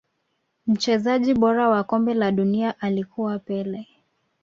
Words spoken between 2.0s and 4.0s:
la dunia alikuwa pele